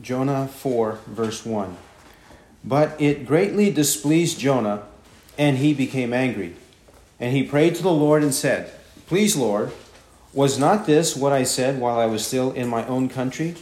[0.00, 1.76] Jonah 4, verse 1.
[2.64, 4.84] But it greatly displeased Jonah,
[5.36, 6.54] and he became angry.
[7.20, 8.72] And he prayed to the Lord and said,
[9.06, 9.72] Please, Lord,
[10.32, 13.54] was not this what I said while I was still in my own country?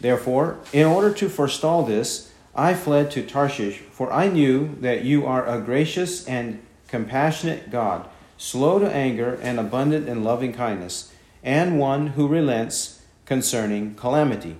[0.00, 5.26] Therefore, in order to forestall this, I fled to Tarshish, for I knew that you
[5.26, 11.78] are a gracious and compassionate God, slow to anger and abundant in loving kindness, and
[11.78, 14.56] one who relents concerning calamity.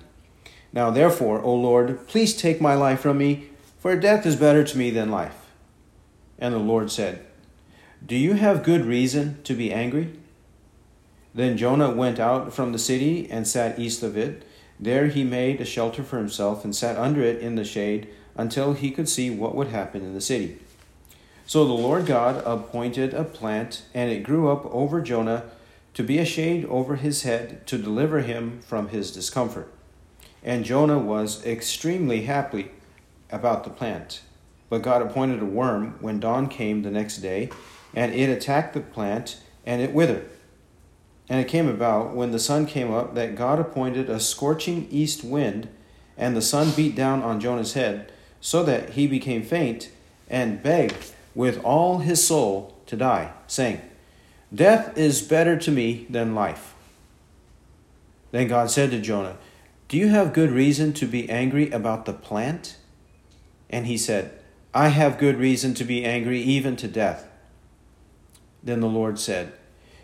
[0.71, 3.49] Now, therefore, O Lord, please take my life from me,
[3.79, 5.35] for death is better to me than life.
[6.37, 7.25] And the Lord said,
[8.05, 10.13] Do you have good reason to be angry?
[11.33, 14.43] Then Jonah went out from the city and sat east of it.
[14.79, 18.73] There he made a shelter for himself and sat under it in the shade until
[18.73, 20.57] he could see what would happen in the city.
[21.45, 25.45] So the Lord God appointed a plant, and it grew up over Jonah
[25.95, 29.71] to be a shade over his head to deliver him from his discomfort.
[30.43, 32.71] And Jonah was extremely happy
[33.31, 34.21] about the plant.
[34.69, 37.49] But God appointed a worm when dawn came the next day,
[37.93, 40.29] and it attacked the plant, and it withered.
[41.27, 45.23] And it came about when the sun came up that God appointed a scorching east
[45.23, 45.67] wind,
[46.17, 49.89] and the sun beat down on Jonah's head, so that he became faint
[50.29, 53.81] and begged with all his soul to die, saying,
[54.53, 56.73] Death is better to me than life.
[58.31, 59.37] Then God said to Jonah,
[59.89, 62.77] Do you have good reason to be angry about the plant?
[63.71, 64.39] And he said,
[64.71, 67.27] I have good reason to be angry even to death.
[68.61, 69.51] Then the Lord said,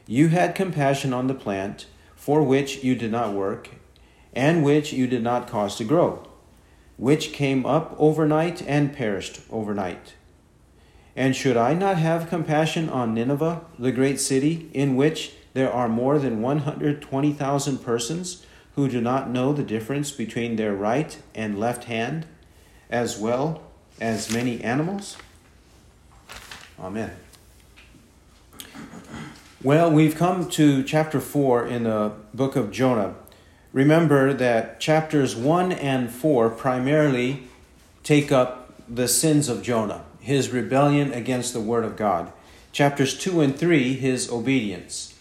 [0.07, 3.69] You had compassion on the plant, for which you did not work,
[4.33, 6.27] and which you did not cause to grow,
[6.97, 10.15] which came up overnight and perished overnight.
[11.15, 15.87] And should I not have compassion on Nineveh, the great city, in which there are
[15.87, 18.43] more than 120,000 persons
[18.75, 22.25] who do not know the difference between their right and left hand,
[22.89, 23.63] as well
[23.99, 25.17] as many animals?
[26.79, 27.11] Amen.
[29.63, 33.15] Well, we've come to chapter 4 in the book of Jonah.
[33.73, 37.43] Remember that chapters 1 and 4 primarily
[38.03, 42.31] take up the sins of Jonah, his rebellion against the word of God.
[42.71, 45.14] Chapters 2 and 3, his obedience.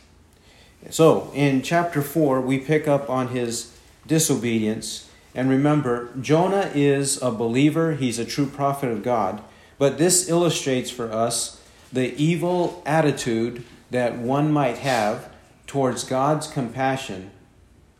[0.90, 5.10] So, in chapter 4, we pick up on his disobedience.
[5.34, 9.42] And remember, Jonah is a believer, he's a true prophet of God.
[9.78, 11.60] But this illustrates for us
[11.92, 15.30] the evil attitude that one might have
[15.66, 17.30] towards God's compassion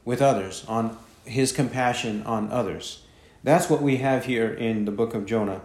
[0.04, 3.02] with others, on his compassion on others.
[3.42, 5.60] That's what we have here in the book of Jonah,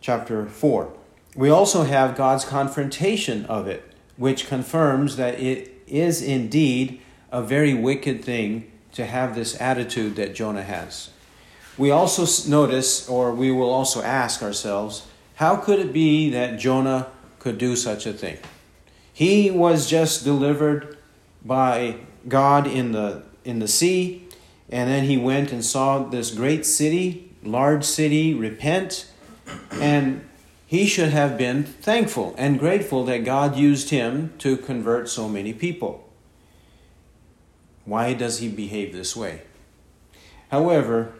[0.00, 0.92] chapter 4.
[1.36, 7.00] We also have God's confrontation of it, which confirms that it is indeed
[7.30, 11.10] a very wicked thing to have this attitude that Jonah has.
[11.76, 15.06] We also notice, or we will also ask ourselves,
[15.36, 17.08] how could it be that Jonah
[17.40, 18.38] could do such a thing?
[19.12, 20.98] He was just delivered
[21.44, 21.96] by
[22.28, 24.26] God in the in the sea,
[24.70, 29.06] and then he went and saw this great city, large city, repent,
[29.72, 30.26] and
[30.74, 35.52] he should have been thankful and grateful that God used him to convert so many
[35.52, 36.10] people.
[37.84, 39.42] Why does he behave this way?
[40.50, 41.12] However,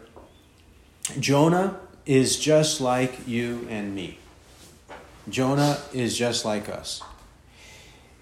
[1.21, 4.19] Jonah is just like you and me.
[5.29, 7.01] Jonah is just like us.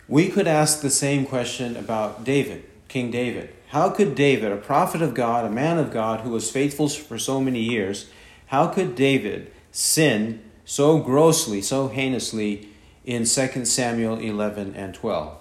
[0.07, 3.55] We could ask the same question about David, King David.
[3.69, 7.17] How could David, a prophet of God, a man of God who was faithful for
[7.17, 8.07] so many years,
[8.45, 12.69] how could David sin so grossly, so heinously
[13.05, 15.37] in 2 Samuel 11 and 12?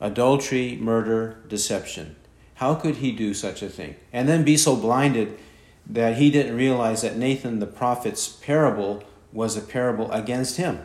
[0.00, 2.16] Adultery, murder, deception.
[2.54, 3.96] How could he do such a thing?
[4.12, 5.38] And then be so blinded
[5.86, 10.84] that he didn't realize that Nathan the prophet's parable was a parable against him.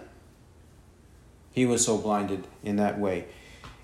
[1.52, 3.26] He was so blinded in that way.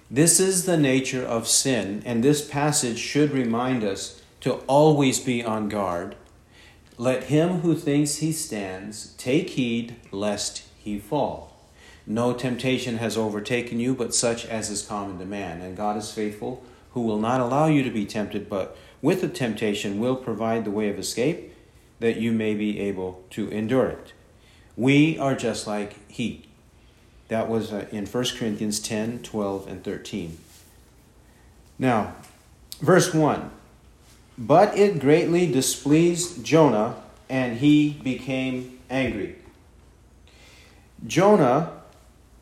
[0.10, 5.44] This is the nature of sin, and this passage should remind us to always be
[5.44, 6.16] on guard.
[6.98, 11.56] Let him who thinks he stands take heed lest he fall.
[12.08, 16.12] No temptation has overtaken you but such as is common to man, and God is
[16.12, 16.64] faithful
[16.94, 20.72] who will not allow you to be tempted, but with the temptation will provide the
[20.72, 21.54] way of escape
[22.00, 24.14] that you may be able to endure it.
[24.76, 26.48] We are just like he.
[27.28, 30.38] That was uh, in 1 Corinthians 10, 12, and 13.
[31.78, 32.16] Now,
[32.82, 33.52] verse 1
[34.38, 36.96] But it greatly displeased Jonah,
[37.30, 39.36] and he became angry.
[41.06, 41.74] Jonah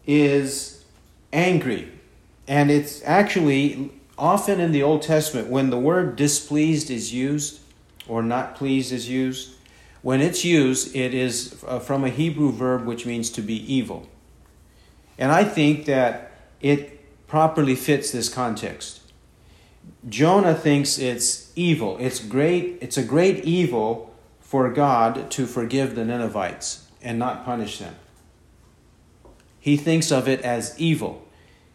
[0.05, 0.83] is
[1.31, 1.91] angry,
[2.47, 7.59] and it's actually often in the Old Testament, when the word displeased is used,
[8.07, 9.55] or not pleased is used,
[10.01, 14.07] when it's used, it is uh, from a Hebrew verb which means to be evil.
[15.17, 16.31] And I think that
[16.61, 19.01] it properly fits this context.
[20.07, 21.97] Jonah thinks it's evil.
[21.99, 27.79] It's great, it's a great evil for God to forgive the Ninevites and not punish
[27.79, 27.95] them.
[29.59, 31.25] He thinks of it as evil.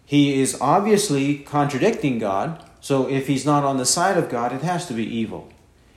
[0.07, 4.63] He is obviously contradicting God, so if he's not on the side of God, it
[4.63, 5.49] has to be evil.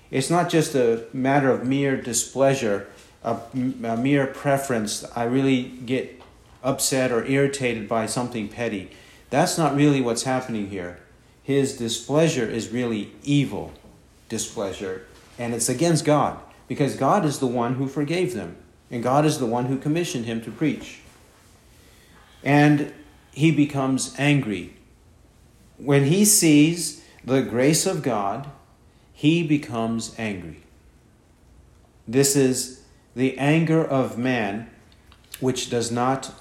[0.09, 2.87] It's not just a matter of mere displeasure,
[3.23, 3.37] a,
[3.83, 5.05] a mere preference.
[5.15, 6.21] I really get
[6.63, 8.91] upset or irritated by something petty.
[9.29, 10.99] That's not really what's happening here.
[11.43, 13.73] His displeasure is really evil
[14.29, 15.05] displeasure,
[15.37, 18.55] and it's against God because God is the one who forgave them,
[18.89, 20.99] and God is the one who commissioned him to preach.
[22.43, 22.93] And
[23.31, 24.75] he becomes angry.
[25.77, 28.49] When he sees the grace of God,
[29.11, 30.63] he becomes angry.
[32.07, 32.83] This is
[33.15, 34.69] the anger of man
[35.39, 36.33] which does not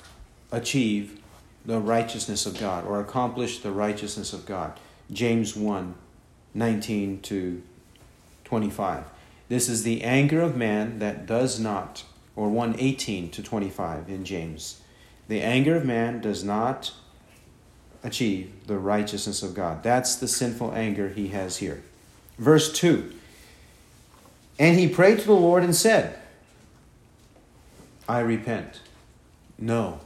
[0.50, 1.20] achieve
[1.64, 4.78] the righteousness of God or accomplish the righteousness of God.
[5.12, 5.94] James 1
[6.54, 7.62] 19 to
[8.44, 9.04] 25.
[9.48, 12.04] This is the anger of man that does not,
[12.36, 14.82] or 118 to 25 in James.
[15.28, 16.92] The anger of man does not
[18.04, 19.82] achieve the righteousness of God.
[19.82, 21.82] That's the sinful anger he has here.
[22.38, 23.12] Verse 2
[24.58, 26.18] And he prayed to the Lord and said,
[28.08, 28.80] I repent.
[29.58, 30.00] No.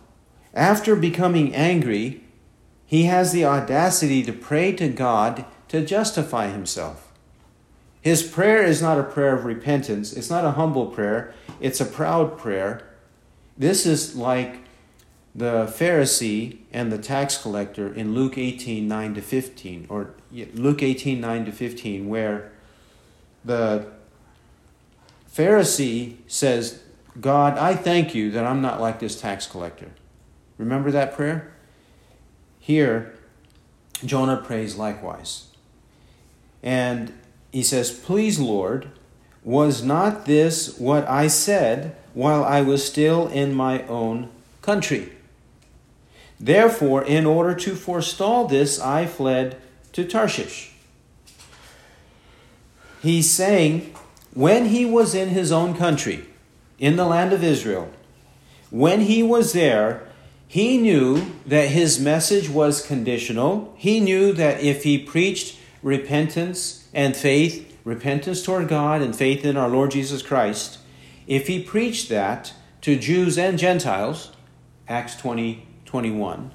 [0.55, 2.23] After becoming angry,
[2.87, 7.13] he has the audacity to pray to God to justify himself.
[8.01, 11.85] His prayer is not a prayer of repentance, it's not a humble prayer, it's a
[11.85, 12.87] proud prayer.
[13.59, 14.61] This is like
[15.35, 20.15] the Pharisee and the tax collector in Luke 18 9 to 15, or
[20.55, 22.53] Luke 18 9 to 15, where
[23.45, 23.89] the
[25.29, 26.83] Pharisee says,
[27.21, 29.91] God, I thank you that I'm not like this tax collector.
[30.59, 31.56] Remember that prayer?
[32.67, 33.15] Here,
[34.05, 35.47] Jonah prays likewise.
[36.65, 37.13] And
[37.53, 38.91] he says, Please, Lord,
[39.45, 44.31] was not this what I said while I was still in my own
[44.63, 45.13] country?
[46.41, 50.73] Therefore, in order to forestall this, I fled to Tarshish.
[53.01, 53.95] He's saying,
[54.35, 56.27] when he was in his own country,
[56.81, 57.93] in the land of Israel,
[58.71, 60.06] when he was there,
[60.49, 63.75] he knew that his message was conditional.
[63.77, 69.57] He knew that if he preached repentance and faith, repentance toward God and faith in
[69.57, 70.79] our Lord Jesus Christ,
[71.27, 72.53] if he preached that
[72.83, 74.33] to Jews and Gentiles,
[74.89, 76.53] Acts 20 21,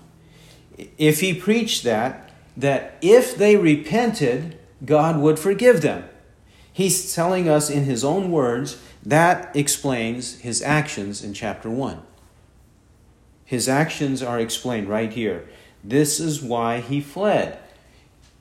[0.98, 6.04] if he preached that, that if they repented, God would forgive them.
[6.72, 12.02] He's telling us in his own words that explains his actions in chapter 1.
[13.52, 15.46] His actions are explained right here.
[15.84, 17.60] This is why he fled.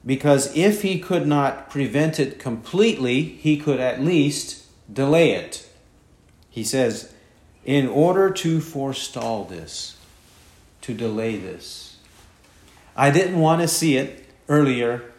[0.06, 5.68] Because if he could not prevent it completely, he could at least delay it.
[6.48, 7.12] He says,
[7.64, 9.98] in order to forestall this,
[10.82, 11.96] to delay this.
[12.94, 15.10] I didn't want to see it earlier.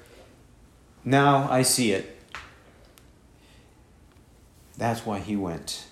[1.04, 2.18] Now I see it.
[4.78, 5.84] That's why he went.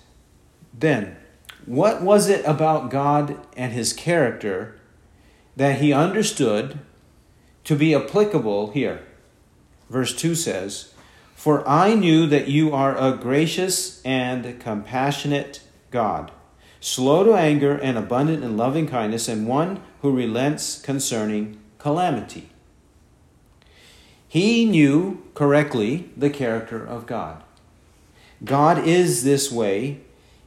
[0.72, 1.18] Then,
[1.66, 4.78] what was it about God and his character
[5.56, 6.78] that he understood
[7.64, 9.06] to be applicable here?
[9.88, 10.94] Verse 2 says,
[11.34, 16.30] For I knew that you are a gracious and compassionate God
[16.80, 22.48] slow to anger and abundant in loving kindness, and one who relents concerning calamity.
[24.26, 27.42] He knew correctly the character of God.
[28.44, 30.00] God is this way.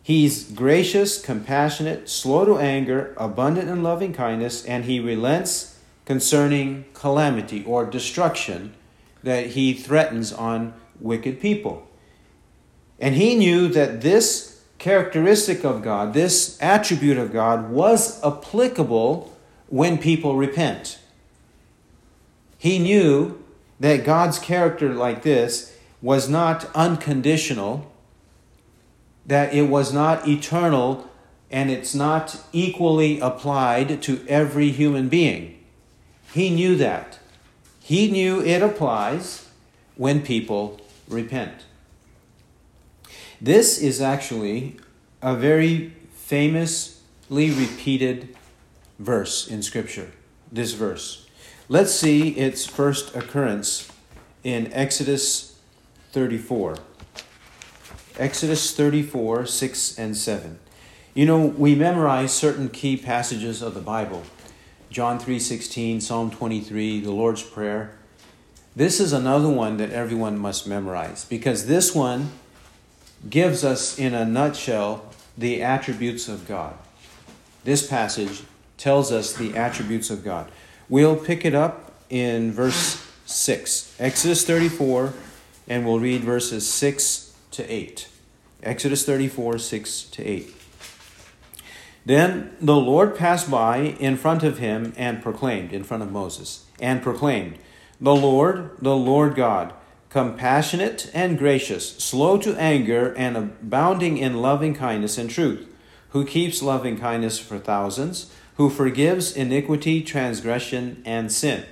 [0.04, 7.64] He's gracious, compassionate, slow to anger, abundant in loving kindness, and he relents concerning calamity
[7.64, 8.74] or destruction
[9.24, 11.88] that he threatens on wicked people.
[13.00, 19.34] And he knew that this characteristic of God, this attribute of God, was applicable
[19.68, 21.00] when people repent.
[22.58, 23.42] He knew
[23.80, 27.93] that God's character, like this, was not unconditional,
[29.26, 31.10] that it was not eternal,
[31.50, 35.60] and it's not equally applied to every human being.
[36.34, 37.20] He knew that.
[37.80, 39.48] He knew it applies
[39.96, 41.66] when people repent.
[43.40, 44.78] This is actually
[45.22, 48.36] a very famously repeated
[49.00, 50.12] verse in Scripture.
[50.52, 51.28] This verse.
[51.70, 53.92] Let's see its first occurrence
[54.44, 55.60] in Exodus
[56.12, 56.78] 34.
[58.18, 60.60] Exodus 34, 6 and 7.
[61.16, 64.24] You know, we memorize certain key passages of the Bible.
[64.92, 67.92] John 3:16, Psalm 23, the Lord's Prayer.
[68.76, 72.32] This is another one that everyone must memorize because this one
[73.30, 75.06] gives us in a nutshell
[75.36, 76.76] the attributes of God.
[77.64, 78.44] This passage
[78.78, 80.52] tells us the attributes of God.
[80.90, 83.96] We'll pick it up in verse 6.
[84.00, 85.14] Exodus 34
[85.68, 88.08] and we'll read verses 6 to 8.
[88.62, 90.56] Exodus 34, 6 to 8.
[92.06, 96.66] Then the Lord passed by in front of him and proclaimed, in front of Moses,
[96.80, 97.58] and proclaimed,
[98.02, 99.74] The Lord, the Lord God,
[100.10, 105.68] compassionate and gracious, slow to anger, and abounding in loving kindness and truth,
[106.10, 111.66] who keeps loving kindness for thousands, who forgives iniquity, transgression, and sin.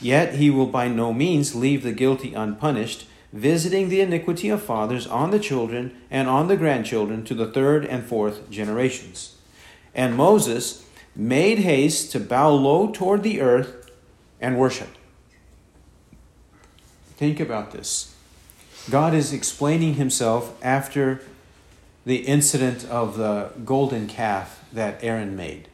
[0.00, 5.06] Yet he will by no means leave the guilty unpunished visiting the iniquity of fathers
[5.06, 9.36] on the children and on the grandchildren to the third and fourth generations.
[9.94, 10.86] And Moses
[11.16, 13.90] made haste to bow low toward the earth
[14.40, 14.88] and worship.
[17.16, 18.14] Think about this.
[18.90, 21.22] God is explaining himself after
[22.04, 25.68] the incident of the golden calf that Aaron made,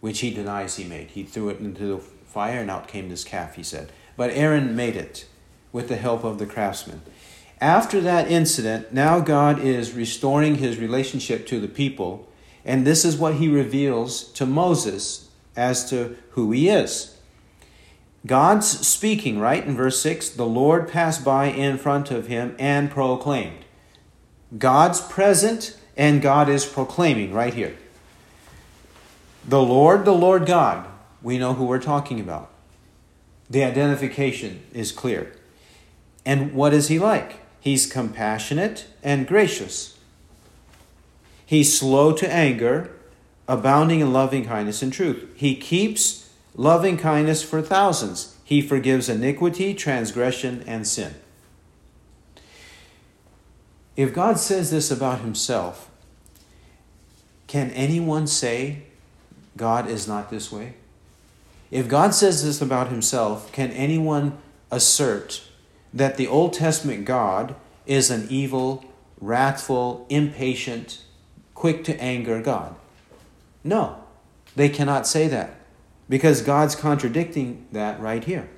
[0.00, 1.08] which he denies he made.
[1.08, 3.92] He threw it into the fire and out came this calf, he said.
[4.16, 5.26] But Aaron made it
[5.78, 7.00] with the help of the craftsmen.
[7.60, 12.28] After that incident, now God is restoring his relationship to the people,
[12.64, 17.16] and this is what he reveals to Moses as to who he is.
[18.26, 19.64] God's speaking, right?
[19.64, 23.64] In verse 6, the Lord passed by in front of him and proclaimed.
[24.58, 27.76] God's present and God is proclaiming right here.
[29.46, 30.88] The Lord, the Lord God,
[31.22, 32.50] we know who we're talking about.
[33.48, 35.37] The identification is clear.
[36.24, 37.40] And what is he like?
[37.60, 39.98] He's compassionate and gracious.
[41.44, 42.90] He's slow to anger,
[43.46, 45.26] abounding in loving kindness and truth.
[45.34, 48.36] He keeps loving kindness for thousands.
[48.44, 51.14] He forgives iniquity, transgression, and sin.
[53.96, 55.90] If God says this about himself,
[57.46, 58.82] can anyone say
[59.56, 60.74] God is not this way?
[61.70, 64.38] If God says this about himself, can anyone
[64.70, 65.47] assert
[65.92, 67.54] that the Old Testament God
[67.86, 68.84] is an evil,
[69.20, 71.02] wrathful, impatient,
[71.54, 72.74] quick to anger God.
[73.64, 74.04] No,
[74.54, 75.56] they cannot say that
[76.08, 78.48] because God's contradicting that right here.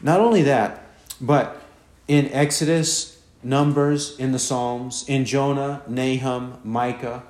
[0.00, 0.82] Not only that,
[1.20, 1.60] but
[2.08, 7.22] in Exodus, Numbers, in the Psalms, in Jonah, Nahum, Micah,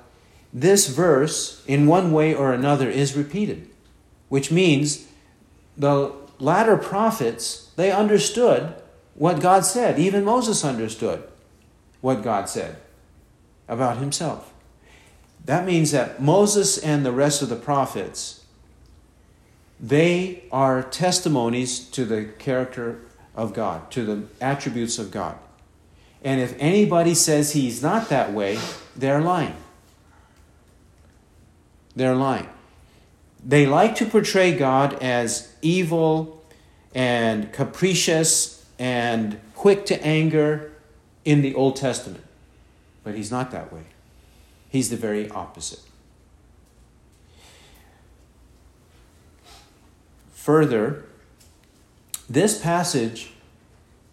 [0.53, 3.69] this verse, in one way or another, is repeated,
[4.27, 5.07] which means
[5.77, 8.75] the latter prophets, they understood
[9.21, 9.99] what God said.
[9.99, 11.21] Even Moses understood
[12.01, 12.77] what God said
[13.67, 14.51] about himself.
[15.45, 18.43] That means that Moses and the rest of the prophets,
[19.79, 23.01] they are testimonies to the character
[23.35, 25.37] of God, to the attributes of God.
[26.23, 28.57] And if anybody says he's not that way,
[28.95, 29.55] they're lying.
[31.95, 32.49] They're lying.
[33.45, 36.43] They like to portray God as evil
[36.95, 40.71] and capricious and quick to anger
[41.23, 42.23] in the Old Testament.
[43.03, 43.83] But he's not that way.
[44.69, 45.81] He's the very opposite.
[50.33, 51.03] Further,
[52.27, 53.33] this passage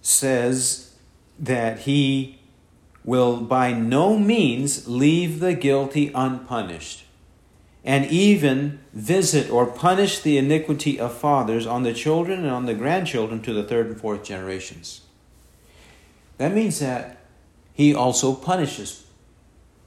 [0.02, 0.94] says
[1.38, 2.38] that he
[3.06, 7.04] will by no means leave the guilty unpunished
[7.88, 12.75] and even visit or punish the iniquity of fathers on the children and on the
[12.75, 15.00] grandchildren to the third and fourth generations.
[16.37, 17.16] That means that
[17.73, 19.07] he also punishes.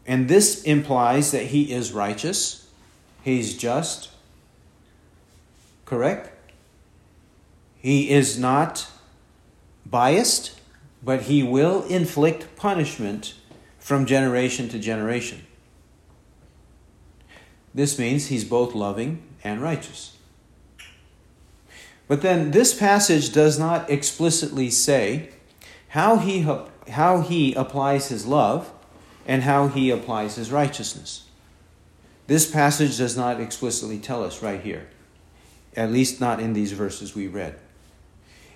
[0.08, 2.68] And this implies that he is righteous,
[3.22, 4.10] he's just,
[5.86, 6.36] correct?
[7.78, 8.88] He is not
[9.86, 10.60] biased,
[11.04, 13.36] but he will inflict punishment
[13.78, 15.46] from generation to generation.
[17.74, 20.18] This means he's both loving and righteous.
[22.08, 25.30] But then this passage does not explicitly say
[25.90, 26.46] how he,
[26.90, 28.72] how he applies his love
[29.26, 31.28] and how he applies his righteousness.
[32.28, 34.88] This passage does not explicitly tell us right here,
[35.76, 37.56] at least not in these verses we read.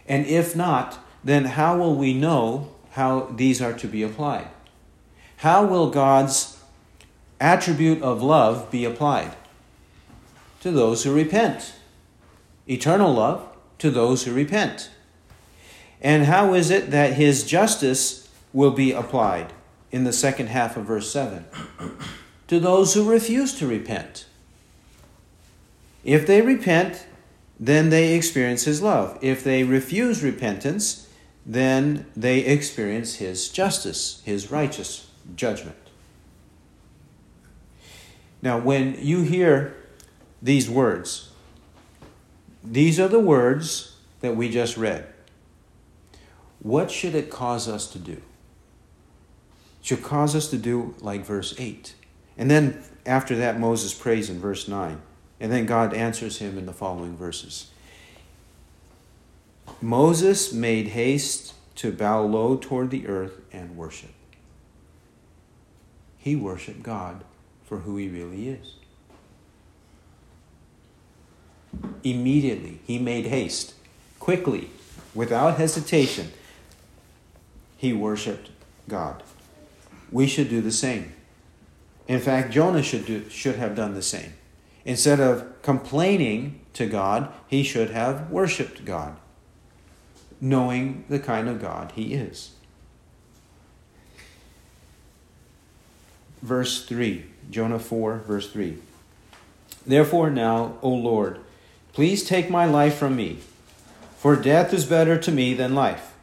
[0.07, 4.47] And if not, then how will we know how these are to be applied?
[5.37, 6.54] How will God's
[7.39, 9.35] attribute of love be applied?
[10.61, 11.73] To those who repent.
[12.67, 13.47] Eternal love
[13.79, 14.89] to those who repent.
[16.01, 19.53] And how is it that his justice will be applied
[19.91, 21.45] in the second half of verse 7?
[22.47, 24.25] to those who refuse to repent.
[26.03, 27.07] If they repent,
[27.59, 29.17] then they experience his love.
[29.21, 31.09] If they refuse repentance,
[31.45, 35.77] then they experience his justice, his righteous judgment.
[38.45, 39.75] Now, when you hear
[40.39, 41.31] these words,
[42.63, 45.07] these are the words that we just read.
[46.59, 48.11] What should it cause us to do?
[48.11, 48.21] It
[49.81, 51.95] should cause us to do like verse 8.
[52.37, 55.01] And then after that, Moses prays in verse 9.
[55.39, 57.71] And then God answers him in the following verses.
[59.81, 64.13] Moses made haste to bow low toward the earth and worship.
[66.19, 67.23] He worshiped God
[67.65, 68.73] for who he really is.
[72.03, 73.73] Immediately, he made haste,
[74.19, 74.69] quickly,
[75.13, 76.31] without hesitation,
[77.77, 78.49] he worshiped
[78.87, 79.23] God.
[80.11, 81.13] We should do the same.
[82.07, 84.33] In fact, Jonah should, do, should have done the same.
[84.85, 89.17] Instead of complaining to God, he should have worshiped God,
[90.39, 92.51] knowing the kind of God he is.
[96.43, 98.77] Verse 3 Jonah 4, verse 3.
[99.85, 101.39] Therefore, now, O Lord,
[101.93, 103.39] please take my life from me,
[104.17, 106.13] for death is better to me than life.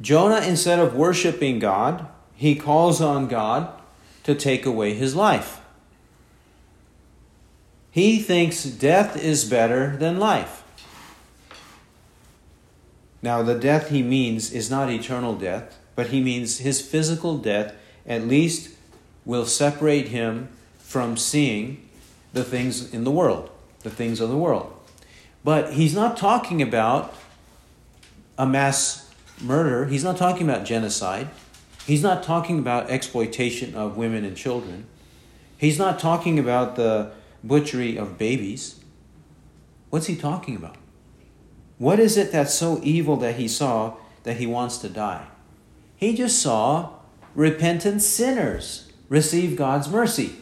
[0.00, 3.72] Jonah, instead of worshiping God, he calls on God
[4.24, 5.60] to take away his life.
[7.90, 10.62] He thinks death is better than life.
[13.22, 17.74] Now, the death he means is not eternal death, but he means his physical death,
[18.06, 18.70] at least
[19.28, 21.86] will separate him from seeing
[22.32, 24.74] the things in the world, the things of the world.
[25.44, 27.14] But he's not talking about
[28.38, 31.28] a mass murder, he's not talking about genocide,
[31.86, 34.86] he's not talking about exploitation of women and children,
[35.58, 37.10] he's not talking about the
[37.44, 38.80] butchery of babies.
[39.90, 40.76] What's he talking about?
[41.76, 45.26] What is it that's so evil that he saw that he wants to die?
[45.96, 46.94] He just saw
[47.34, 50.36] repentant sinners receive God's mercy.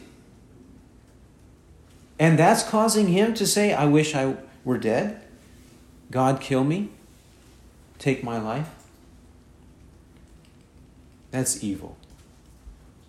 [2.19, 5.21] And that's causing him to say, I wish I were dead.
[6.09, 6.89] God, kill me.
[7.99, 8.69] Take my life.
[11.31, 11.97] That's evil.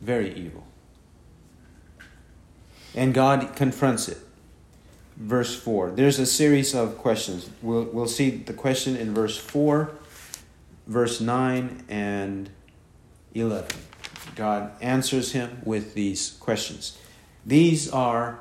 [0.00, 0.64] Very evil.
[2.94, 4.18] And God confronts it.
[5.16, 5.92] Verse 4.
[5.92, 7.48] There's a series of questions.
[7.62, 9.90] We'll, we'll see the question in verse 4,
[10.86, 12.50] verse 9, and
[13.34, 13.87] 11.
[14.38, 16.96] God answers him with these questions.
[17.44, 18.38] These are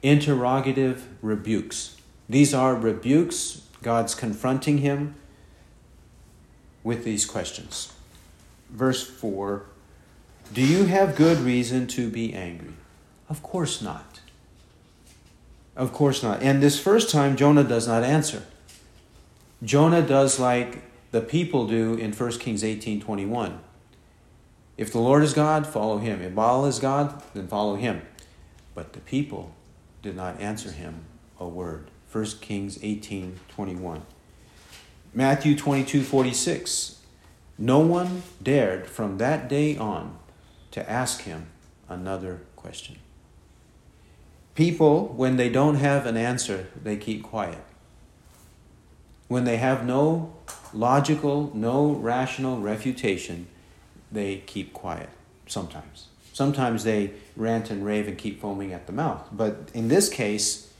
[0.00, 1.96] interrogative rebukes.
[2.28, 3.62] These are rebukes.
[3.82, 5.16] God's confronting him
[6.84, 7.92] with these questions.
[8.70, 9.64] Verse 4
[10.52, 12.74] Do you have good reason to be angry?
[13.28, 14.20] Of course not.
[15.74, 16.42] Of course not.
[16.44, 18.44] And this first time, Jonah does not answer.
[19.64, 23.58] Jonah does like the people do in 1 Kings 18 21.
[24.78, 26.22] If the Lord is God, follow him.
[26.22, 28.02] If Baal is God, then follow him.
[28.74, 29.52] But the people
[30.02, 31.04] did not answer him
[31.38, 31.90] a word.
[32.10, 34.02] 1 Kings 18 21.
[35.12, 37.00] Matthew 22 46.
[37.58, 40.16] No one dared from that day on
[40.70, 41.48] to ask him
[41.88, 42.98] another question.
[44.54, 47.64] People, when they don't have an answer, they keep quiet.
[49.26, 50.34] When they have no
[50.72, 53.48] logical, no rational refutation,
[54.10, 55.10] they keep quiet
[55.46, 56.06] sometimes.
[56.32, 59.28] Sometimes they rant and rave and keep foaming at the mouth.
[59.32, 60.72] But in this case,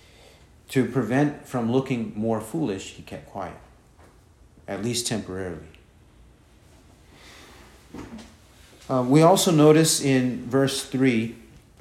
[0.68, 3.56] to prevent from looking more foolish, he kept quiet,
[4.66, 5.66] at least temporarily.
[8.88, 11.34] Uh, we also notice in verse 3,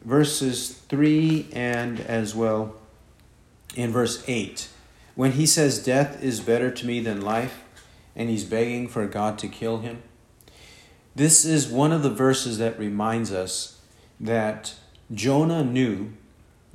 [0.04, 2.76] verses 3 and as well
[3.76, 4.68] in verse 8,
[5.16, 7.64] when he says, Death is better to me than life,
[8.16, 10.02] and he's begging for God to kill him.
[11.18, 13.82] This is one of the verses that reminds us
[14.20, 14.76] that
[15.12, 16.14] Jonah knew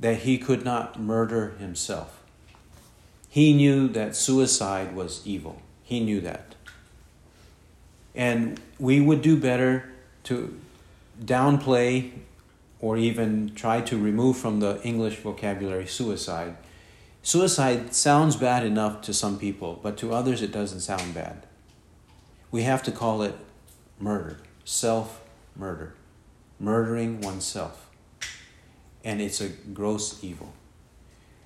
[0.01, 2.21] that he could not murder himself.
[3.29, 5.61] He knew that suicide was evil.
[5.81, 6.55] He knew that.
[8.13, 9.89] And we would do better
[10.25, 10.59] to
[11.23, 12.11] downplay
[12.81, 16.57] or even try to remove from the English vocabulary suicide.
[17.21, 21.47] Suicide sounds bad enough to some people, but to others it doesn't sound bad.
[22.51, 23.37] We have to call it
[24.03, 25.21] murder, self
[25.55, 25.93] murder,
[26.59, 27.89] murdering oneself.
[29.03, 30.53] And it's a gross evil.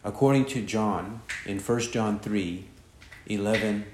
[0.03, 2.65] According to John, in 1 John 3
[3.27, 3.85] 11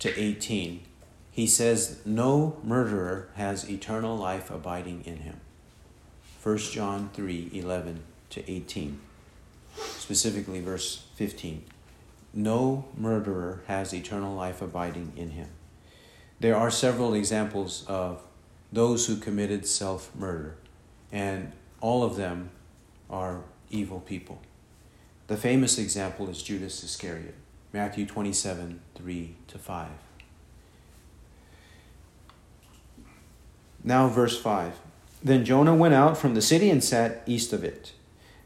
[0.00, 0.82] to 18,
[1.30, 5.40] he says, No murderer has eternal life abiding in him.
[6.42, 9.00] 1 John 3 11 to 18.
[9.76, 11.64] Specifically, verse 15.
[12.34, 15.48] No murderer has eternal life abiding in him.
[16.42, 18.20] There are several examples of
[18.72, 20.56] those who committed self murder,
[21.12, 22.50] and all of them
[23.08, 24.42] are evil people.
[25.28, 27.36] The famous example is Judas Iscariot,
[27.72, 29.88] Matthew 27 3 to 5.
[33.84, 34.80] Now, verse 5.
[35.22, 37.92] Then Jonah went out from the city and sat east of it.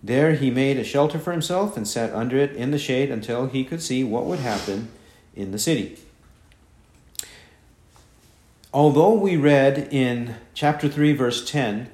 [0.02, 3.46] There he made a shelter for himself and sat under it in the shade until
[3.46, 4.90] he could see what would happen
[5.34, 5.98] in the city.
[8.76, 11.88] Although we read in chapter 3, verse 10,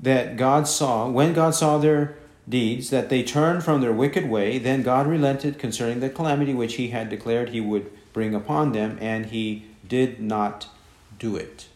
[0.00, 2.16] that God saw, when God saw their
[2.48, 6.74] deeds, that they turned from their wicked way, then God relented concerning the calamity which
[6.74, 10.66] he had declared he would bring upon them, and he did not
[11.20, 11.68] do it.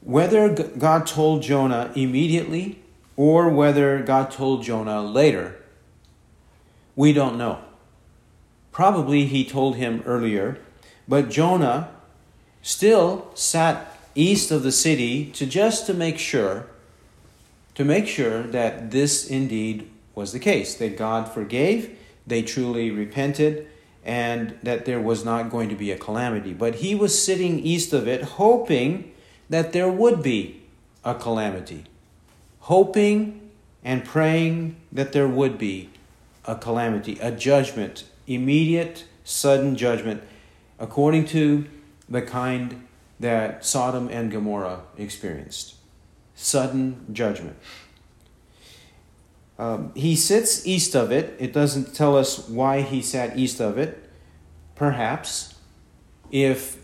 [0.00, 2.80] Whether God told Jonah immediately
[3.16, 5.56] or whether God told Jonah later,
[6.94, 7.58] we don't know.
[8.70, 10.60] Probably he told him earlier,
[11.08, 11.90] but Jonah
[12.62, 16.66] still sat east of the city to just to make sure
[17.74, 21.96] to make sure that this indeed was the case that God forgave,
[22.26, 23.68] they truly repented,
[24.04, 26.52] and that there was not going to be a calamity.
[26.52, 29.12] But he was sitting east of it, hoping
[29.48, 30.62] that there would be
[31.04, 31.84] a calamity,
[32.60, 33.50] hoping
[33.82, 35.88] and praying that there would be
[36.44, 40.22] a calamity, a judgment, immediate, sudden judgment,
[40.78, 41.66] according to
[42.10, 42.86] the kind
[43.20, 45.76] that Sodom and Gomorrah experienced.
[46.34, 47.56] Sudden judgment.
[49.58, 51.36] Um, he sits east of it.
[51.38, 54.10] It doesn't tell us why he sat east of it.
[54.74, 55.54] Perhaps
[56.30, 56.78] if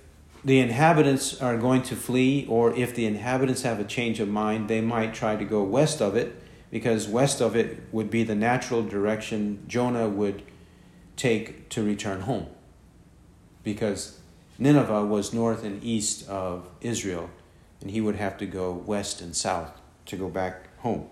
[0.45, 4.69] the inhabitants are going to flee, or if the inhabitants have a change of mind,
[4.69, 8.35] they might try to go west of it, because west of it would be the
[8.35, 10.43] natural direction Jonah would
[11.17, 12.47] take to return home.
[13.65, 14.21] Because
[14.59, 17.31] Nineveh was north and east of Israel,
[17.81, 19.73] and he would have to go west and south
[20.07, 21.09] to go back home.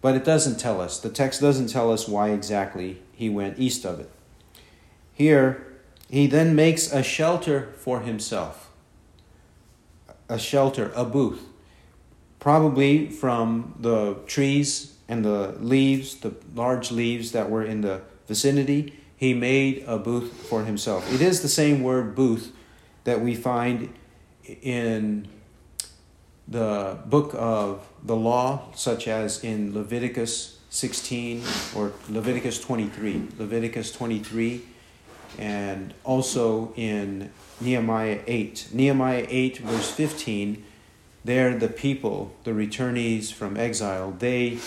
[0.00, 1.00] But it doesn't tell us.
[1.00, 4.10] The text doesn't tell us why exactly he went east of it.
[5.12, 5.66] Here,
[6.08, 8.64] he then makes a shelter for himself
[10.30, 11.46] a shelter, a booth,
[12.38, 18.92] probably from the trees and the leaves, the large leaves that were in the vicinity.
[19.16, 21.10] He made a booth for himself.
[21.12, 22.52] It is the same word booth
[23.08, 23.88] that we find
[24.60, 25.26] in
[26.46, 31.42] the book of the law, such as in Leviticus 16
[31.74, 33.28] or Leviticus 23.
[33.38, 34.60] Leviticus 23,
[35.38, 38.68] and also in Nehemiah 8.
[38.74, 40.62] Nehemiah 8, verse 15,
[41.24, 44.58] there the people, the returnees from exile, they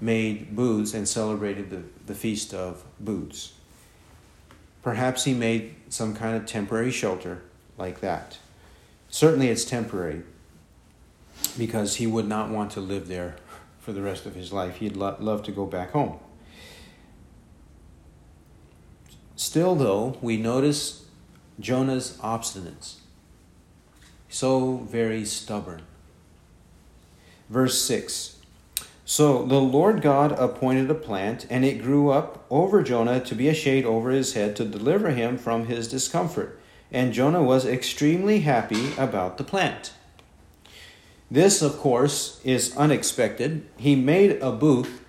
[0.00, 3.52] made booths and celebrated the, the feast of booths.
[4.82, 7.42] Perhaps he made some kind of temporary shelter
[7.76, 8.38] like that.
[9.08, 10.22] Certainly it's temporary
[11.56, 13.36] because he would not want to live there
[13.80, 14.76] for the rest of his life.
[14.76, 16.18] He'd lo- love to go back home.
[19.36, 21.04] Still, though, we notice
[21.60, 22.96] Jonah's obstinance.
[24.28, 25.82] So very stubborn.
[27.48, 28.38] Verse 6
[29.04, 33.48] So the Lord God appointed a plant, and it grew up over Jonah to be
[33.48, 36.58] a shade over his head to deliver him from his discomfort.
[36.94, 39.92] And Jonah was extremely happy about the plant.
[41.28, 43.66] This, of course, is unexpected.
[43.76, 45.02] He made a booth,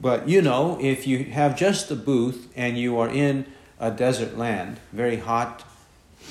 [0.00, 3.46] but you know, if you have just a booth and you are in
[3.80, 5.64] a desert land, very hot,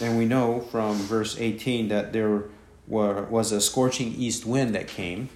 [0.02, 2.46] and we know from verse 18 that there
[2.88, 5.28] were, was a scorching east wind that came,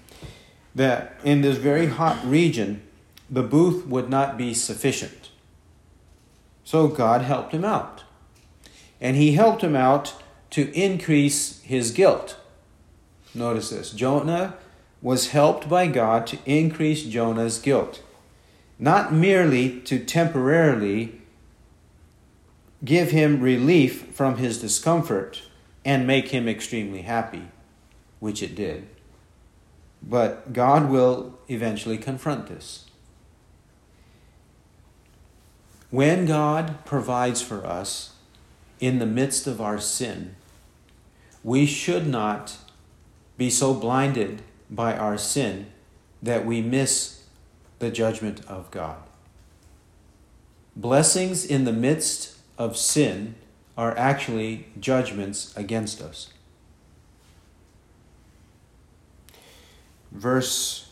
[0.75, 2.83] that in this very hot region,
[3.29, 5.29] the booth would not be sufficient.
[6.63, 8.03] So God helped him out.
[8.99, 10.15] And he helped him out
[10.51, 12.37] to increase his guilt.
[13.33, 14.55] Notice this Jonah
[15.01, 18.01] was helped by God to increase Jonah's guilt,
[18.79, 21.21] not merely to temporarily
[22.83, 25.43] give him relief from his discomfort
[25.85, 27.43] and make him extremely happy,
[28.19, 28.87] which it did.
[30.01, 32.85] But God will eventually confront this.
[35.89, 38.13] When God provides for us
[38.79, 40.35] in the midst of our sin,
[41.43, 42.57] we should not
[43.37, 45.67] be so blinded by our sin
[46.21, 47.23] that we miss
[47.79, 48.97] the judgment of God.
[50.75, 53.35] Blessings in the midst of sin
[53.77, 56.29] are actually judgments against us.
[60.11, 60.89] Verse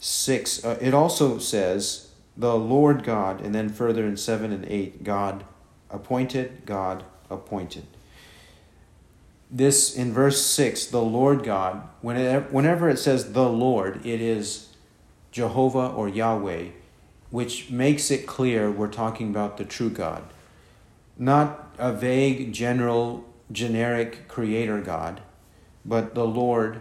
[0.00, 5.04] 6, uh, it also says, the Lord God, and then further in 7 and 8,
[5.04, 5.44] God
[5.94, 7.86] appointed, God appointed.
[9.50, 14.70] This in verse 6, the Lord God, whenever, it says the Lord, it is
[15.30, 16.68] Jehovah or Yahweh,
[17.30, 20.24] which makes it clear we're talking about the true God.
[21.16, 25.20] Not a vague, general, generic creator God,
[25.84, 26.80] but the Lord,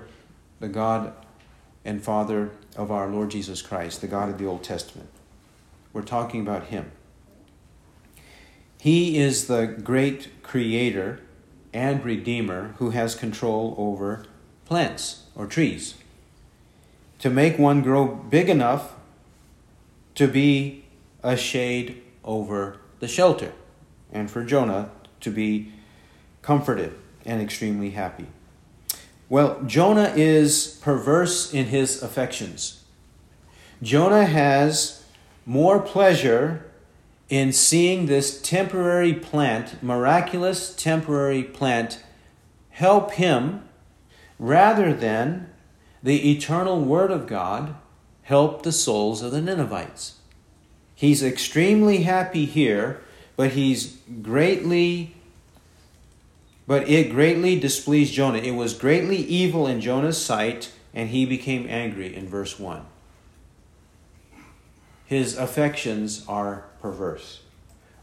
[0.59, 1.13] the God
[1.85, 5.09] and Father of our Lord Jesus Christ, the God of the Old Testament.
[5.91, 6.91] We're talking about Him.
[8.83, 11.21] He is the great creator
[11.73, 14.25] and redeemer who has control over
[14.65, 15.95] plants or trees.
[17.19, 18.91] To make one grow big enough
[20.15, 20.83] to be
[21.23, 23.53] a shade over the shelter,
[24.11, 24.89] and for Jonah
[25.21, 25.71] to be
[26.41, 26.93] comforted
[27.25, 28.27] and extremely happy.
[29.29, 32.83] Well, Jonah is perverse in his affections.
[33.81, 35.05] Jonah has
[35.45, 36.69] more pleasure
[37.33, 41.97] in seeing this temporary plant, miraculous temporary plant,
[42.69, 43.67] help him
[44.37, 45.49] rather than
[46.03, 47.73] the eternal Word of God
[48.21, 50.19] help the souls of the Ninevites.
[50.93, 53.01] He's extremely happy here,
[53.35, 55.15] but he's greatly
[56.67, 58.37] but it greatly displeased Jonah.
[58.37, 62.85] It was greatly evil in Jonah's sight, and he became angry in verse 1.
[65.05, 67.41] His affections are perverse.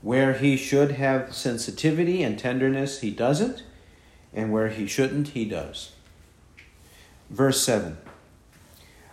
[0.03, 3.63] Where he should have sensitivity and tenderness, he doesn't,
[4.33, 5.93] and where he shouldn't, he does.
[7.29, 7.99] Verse 7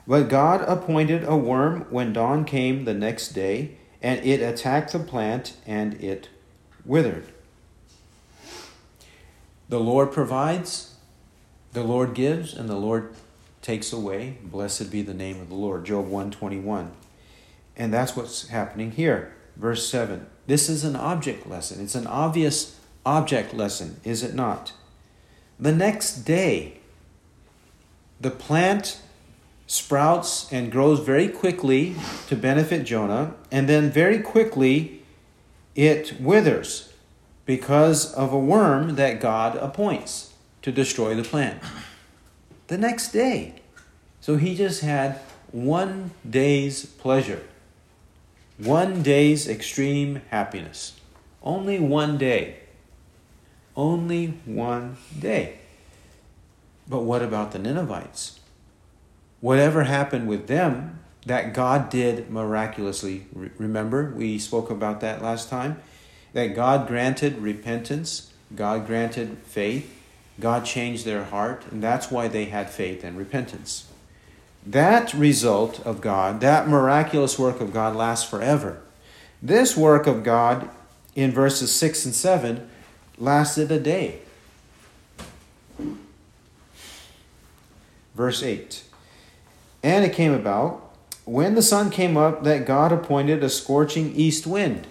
[0.08, 5.00] But God appointed a worm when dawn came the next day, and it attacked the
[5.00, 6.30] plant, and it
[6.86, 7.26] withered.
[9.70, 10.96] The Lord provides,
[11.74, 13.14] the Lord gives, and the Lord
[13.62, 14.38] takes away.
[14.42, 15.84] Blessed be the name of the Lord.
[15.84, 16.92] Job 121.
[17.78, 19.34] And that's what's happening here.
[19.56, 20.26] Verse 7.
[20.48, 21.82] This is an object lesson.
[21.82, 24.74] It's an obvious object lesson, is it not?
[25.60, 26.80] The next day,
[28.20, 29.00] the plant
[29.68, 31.96] sprouts and grows very quickly
[32.28, 35.04] to benefit Jonah, and then very quickly
[35.76, 36.94] it withers
[37.46, 41.62] because of a worm that God appoints to destroy the plant.
[42.68, 43.62] The next day.
[44.20, 45.20] So he just had
[45.52, 47.42] one day's pleasure.
[48.58, 51.00] One day's extreme happiness.
[51.44, 52.58] Only one day.
[53.76, 55.60] Only one day.
[56.90, 58.40] But what about the Ninevites?
[59.42, 63.28] Whatever happened with them, that God did miraculously.
[63.34, 65.80] Remember, we spoke about that last time?
[66.34, 69.94] That God granted repentance, God granted faith,
[70.40, 73.92] God changed their heart, and that's why they had faith and repentance.
[74.68, 78.82] That result of God, that miraculous work of God, lasts forever.
[79.42, 80.70] This work of God
[81.16, 82.70] in verses 6 and 7
[83.18, 84.20] lasted a day.
[88.14, 88.84] Verse 8
[89.84, 90.84] And it came about,
[91.24, 94.86] when the sun came up, that God appointed a scorching east wind.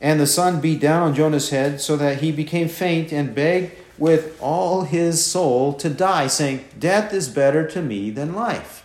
[0.00, 3.72] And the sun beat down on Jonah's head, so that he became faint and begged
[3.98, 8.79] with all his soul to die, saying, Death is better to me than life.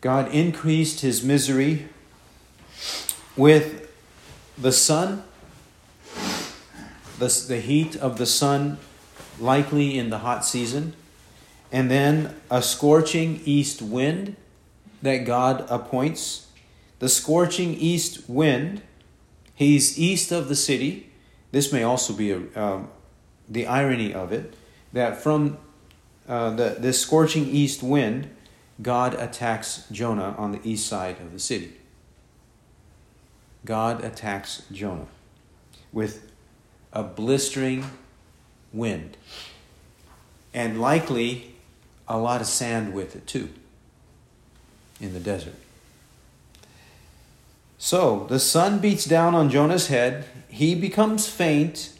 [0.00, 1.88] God increased his misery
[3.36, 3.90] with
[4.56, 5.24] the sun,
[7.18, 8.78] the, the heat of the sun,
[9.38, 10.94] likely in the hot season,
[11.70, 14.36] and then a scorching east wind
[15.02, 16.48] that God appoints.
[16.98, 18.82] The scorching east wind,
[19.54, 21.10] he's east of the city.
[21.52, 22.88] This may also be a, um,
[23.48, 24.54] the irony of it
[24.92, 25.58] that from
[26.28, 28.30] uh, the, this scorching east wind,
[28.80, 31.72] God attacks Jonah on the east side of the city.
[33.64, 35.08] God attacks Jonah
[35.92, 36.30] with
[36.92, 37.84] a blistering
[38.72, 39.16] wind
[40.54, 41.54] and likely
[42.08, 43.50] a lot of sand with it too
[45.00, 45.54] in the desert.
[47.78, 50.26] So the sun beats down on Jonah's head.
[50.48, 51.92] He becomes faint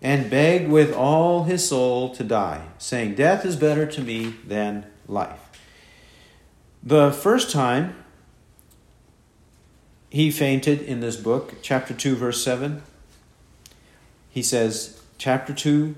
[0.00, 4.86] and begged with all his soul to die, saying, Death is better to me than
[5.08, 5.43] life.
[6.86, 7.96] The first time
[10.10, 12.82] he fainted in this book, chapter 2, verse 7,
[14.28, 15.94] he says, chapter 2,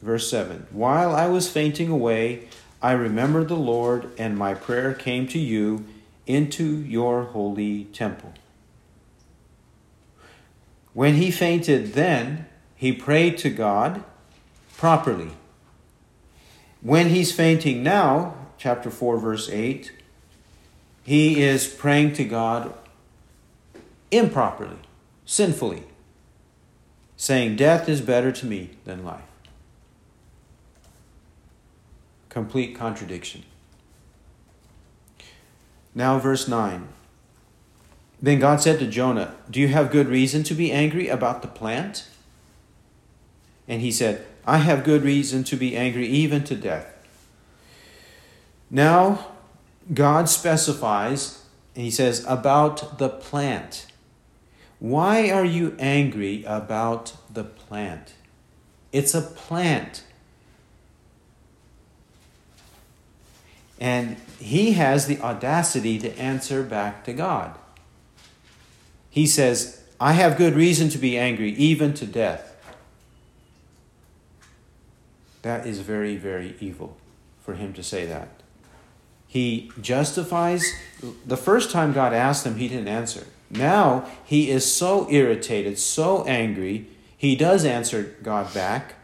[0.00, 2.46] verse 7 While I was fainting away,
[2.80, 5.86] I remembered the Lord, and my prayer came to you
[6.24, 8.32] into your holy temple.
[10.94, 14.04] When he fainted then, he prayed to God
[14.76, 15.32] properly.
[16.80, 19.90] When he's fainting now, chapter 4, verse 8,
[21.02, 22.72] he is praying to God
[24.10, 24.78] improperly,
[25.24, 25.84] sinfully,
[27.16, 29.22] saying, Death is better to me than life.
[32.28, 33.44] Complete contradiction.
[35.94, 36.88] Now, verse 9.
[38.20, 41.48] Then God said to Jonah, Do you have good reason to be angry about the
[41.48, 42.08] plant?
[43.66, 46.86] And he said, I have good reason to be angry even to death.
[48.70, 49.31] Now,
[49.92, 53.86] God specifies, and he says, about the plant.
[54.78, 58.14] Why are you angry about the plant?
[58.90, 60.04] It's a plant.
[63.80, 67.56] And he has the audacity to answer back to God.
[69.10, 72.56] He says, I have good reason to be angry, even to death.
[75.42, 76.96] That is very, very evil
[77.40, 78.41] for him to say that.
[79.32, 80.74] He justifies,
[81.24, 83.26] the first time God asked him, he didn't answer.
[83.48, 88.96] Now he is so irritated, so angry, he does answer God back,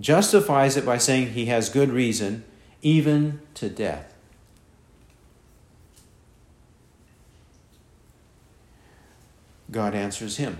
[0.00, 2.42] justifies it by saying he has good reason,
[2.82, 4.12] even to death.
[9.70, 10.58] God answers him.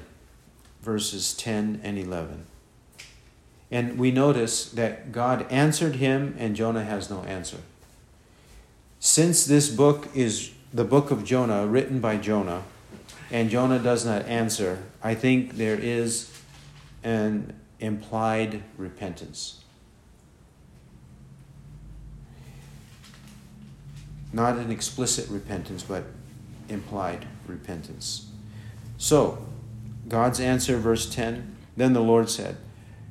[0.83, 2.47] Verses 10 and 11.
[3.73, 7.59] And we notice that God answered him and Jonah has no answer.
[9.05, 12.63] Since this book is the book of Jonah, written by Jonah,
[13.33, 16.31] and Jonah does not answer, I think there is
[17.03, 19.65] an implied repentance.
[24.33, 26.05] Not an explicit repentance, but
[26.69, 28.31] implied repentance.
[28.99, 29.45] So,
[30.07, 32.57] God's answer, verse 10 Then the Lord said,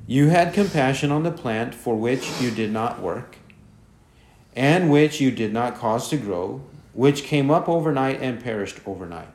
[0.06, 3.36] You had compassion on the plant for which you did not work,
[4.54, 6.60] and which you did not cause to grow,
[6.92, 9.28] which came up overnight and perished overnight.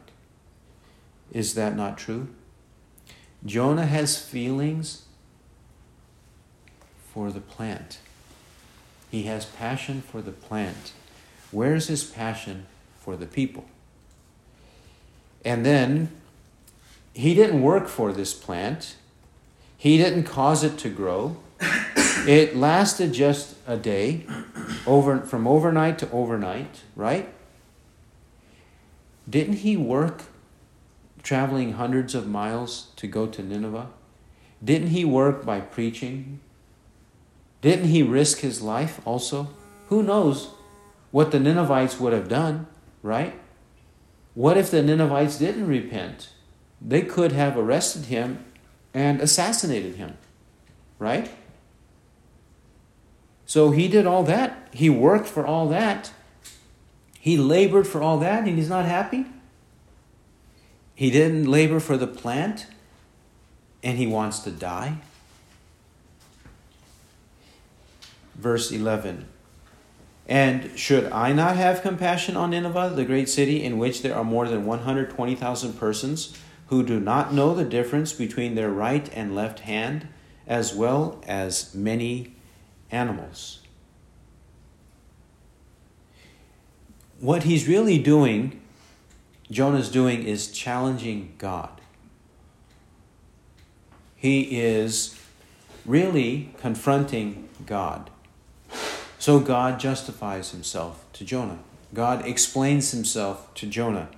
[1.32, 2.30] Is that not true?
[3.46, 5.04] Jonah has feelings
[7.14, 8.00] for the plant.
[9.10, 10.94] He has passion for the plant.
[11.52, 12.68] Where's his passion
[13.00, 13.66] for the people?
[15.46, 16.12] And then
[17.14, 18.96] he didn't work for this plant.
[19.78, 21.38] He didn't cause it to grow.
[22.26, 24.26] It lasted just a day,
[24.86, 27.34] over from overnight to overnight, right?
[29.30, 30.24] Didn't he work
[31.22, 33.90] traveling hundreds of miles to go to Nineveh?
[34.64, 36.40] Didn't he work by preaching?
[37.62, 39.50] Didn't he risk his life also?
[39.90, 40.52] Who knows
[41.12, 42.68] what the Ninevites would have done,
[43.04, 43.40] right?
[44.34, 46.30] What if the Ninevites didn't repent?
[46.82, 48.46] They could have arrested him
[48.94, 50.18] and assassinated him,
[51.00, 51.30] right?
[53.48, 54.68] So he did all that.
[54.72, 56.12] He worked for all that.
[57.20, 59.26] He labored for all that, and he's not happy.
[60.94, 62.68] He didn't labor for the plant,
[63.82, 64.98] and he wants to die.
[68.36, 69.26] Verse 11
[70.28, 74.26] and should I not have compassion on Nineveh, the great city in which there are
[74.26, 79.62] more than 120,000 persons who do not know the difference between their right and left
[79.62, 80.10] hand,
[80.46, 82.36] as well as many
[82.92, 83.60] animals?
[87.20, 88.62] What he's really doing,
[89.50, 91.82] Jonah's doing, is challenging God.
[94.16, 95.20] He is
[95.86, 98.10] really confronting God.
[99.20, 101.60] So God justifies himself to Jonah.
[101.94, 104.10] God explains himself to Jonah.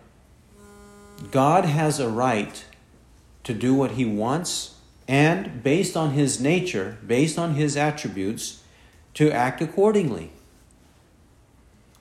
[1.31, 2.65] God has a right
[3.43, 4.75] to do what he wants
[5.07, 8.58] and, based on his nature, based on his attributes,
[9.15, 10.31] to act accordingly.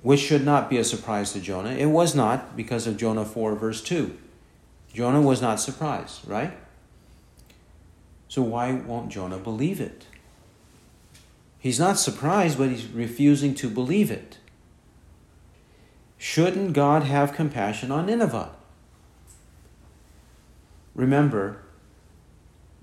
[0.03, 1.73] Which should not be a surprise to Jonah.
[1.73, 4.17] It was not because of Jonah 4, verse 2.
[4.93, 6.57] Jonah was not surprised, right?
[8.29, 10.07] So why won't Jonah believe it?
[11.59, 14.39] He's not surprised, but he's refusing to believe it.
[16.17, 18.51] Shouldn't God have compassion on Nineveh?
[20.95, 21.63] Remember,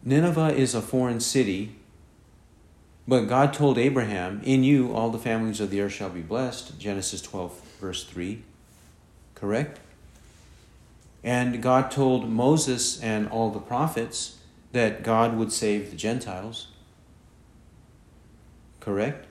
[0.04, 1.76] Nineveh is a foreign city,
[3.08, 6.80] but God told Abraham, In you all the families of the earth shall be blessed.
[6.80, 8.41] Genesis 12, verse 3.
[9.36, 9.80] Correct?
[11.24, 14.38] And God told Moses and all the prophets
[14.72, 16.68] that God would save the Gentiles
[18.86, 19.26] correct?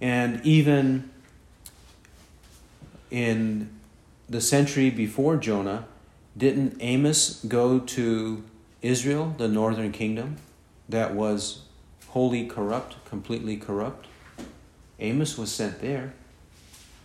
[0.00, 1.08] And even
[3.10, 3.70] in
[4.28, 5.86] the century before Jonah,
[6.36, 8.44] didn't Amos go to
[8.82, 10.36] Israel, the northern kingdom,
[10.88, 11.62] that was
[12.16, 14.06] wholly corrupt, completely corrupt.
[14.98, 16.14] Amos was sent there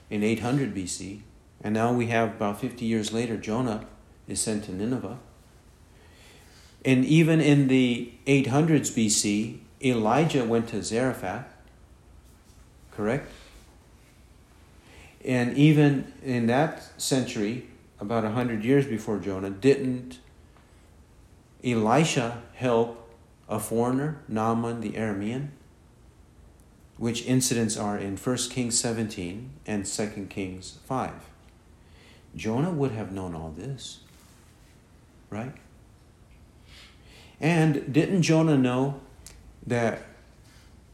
[0.10, 1.20] in 800 BC,
[1.62, 3.86] and now we have about 50 years later, Jonah
[4.30, 5.20] is sent to Nineveh.
[6.86, 11.58] And even in the 800s BC, Elijah went to Zarephath,
[12.94, 13.30] correct?
[15.26, 17.68] And even in that century,
[18.00, 20.20] about 100 years before Jonah, didn't
[21.66, 23.01] Elisha help
[23.52, 25.50] a foreigner, Naaman the Aramean?
[26.98, 31.12] Which incidents are in 1 Kings 17 and 2 Kings 5.
[32.36, 34.00] Jonah would have known all this,
[35.30, 35.54] right?
[37.42, 39.02] And didn't Jonah know
[39.68, 40.04] that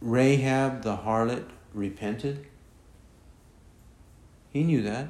[0.01, 1.43] Rahab the harlot
[1.73, 2.47] repented?
[4.49, 5.09] He knew that.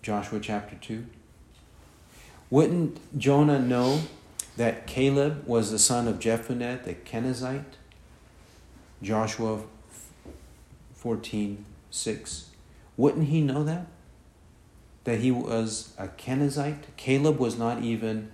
[0.00, 1.04] Joshua chapter 2.
[2.48, 4.00] Wouldn't Jonah know
[4.56, 7.64] that Caleb was the son of Jephunneh the Kenizzite?
[9.02, 9.62] Joshua
[10.94, 12.50] 14 6.
[12.96, 13.86] Wouldn't he know that?
[15.04, 16.82] That he was a Kenizzite?
[16.96, 18.30] Caleb was not even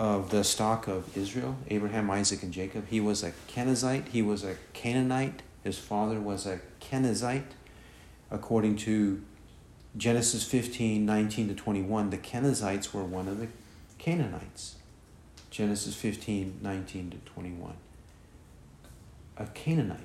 [0.00, 2.88] of the stock of Israel, Abraham, Isaac, and Jacob.
[2.88, 4.08] He was a Kenizzite.
[4.08, 5.42] He was a Canaanite.
[5.62, 7.52] His father was a Kenizzite.
[8.30, 9.22] According to
[9.96, 13.48] Genesis 15, 19 to 21, the Kenizzites were one of the
[13.98, 14.76] Canaanites.
[15.50, 17.74] Genesis 15, 19 to 21.
[19.36, 19.98] A Canaanite.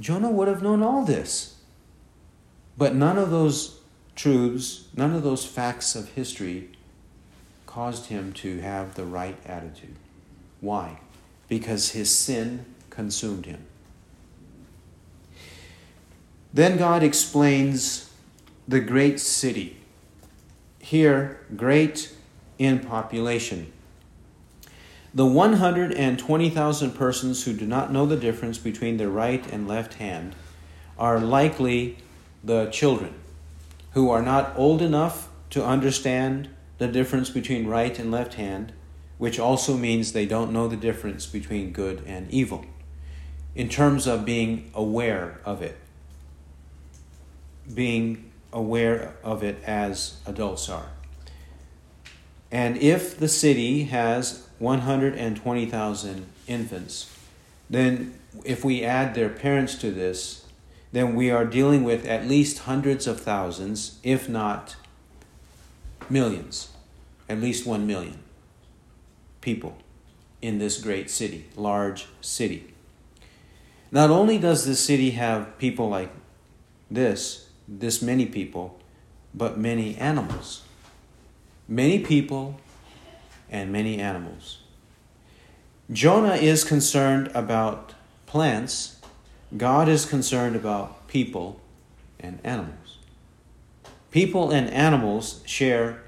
[0.00, 1.56] Jonah would have known all this.
[2.76, 3.80] But none of those
[4.14, 6.70] truths, none of those facts of history
[7.66, 9.94] caused him to have the right attitude.
[10.60, 10.98] Why?
[11.48, 13.64] Because his sin consumed him.
[16.52, 18.10] Then God explains
[18.66, 19.76] the great city.
[20.78, 22.14] Here, great
[22.58, 23.72] in population.
[25.16, 30.34] The 120,000 persons who do not know the difference between their right and left hand
[30.98, 31.96] are likely
[32.44, 33.14] the children
[33.92, 38.74] who are not old enough to understand the difference between right and left hand,
[39.16, 42.66] which also means they don't know the difference between good and evil,
[43.54, 45.78] in terms of being aware of it,
[47.72, 50.90] being aware of it as adults are.
[52.52, 57.12] And if the city has 120,000 infants.
[57.68, 60.44] Then, if we add their parents to this,
[60.92, 64.76] then we are dealing with at least hundreds of thousands, if not
[66.08, 66.70] millions,
[67.28, 68.18] at least one million
[69.40, 69.76] people
[70.40, 72.72] in this great city, large city.
[73.90, 76.10] Not only does this city have people like
[76.90, 78.78] this, this many people,
[79.34, 80.62] but many animals.
[81.68, 82.60] Many people
[83.56, 84.58] and many animals.
[85.90, 87.94] Jonah is concerned about
[88.26, 89.00] plants,
[89.56, 91.60] God is concerned about people
[92.20, 92.98] and animals.
[94.10, 96.02] People and animals share